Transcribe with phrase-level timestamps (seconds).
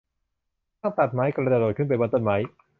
[0.79, 2.35] ช่างตัดไม้กระโดดขึ้นไปบนต้นไม้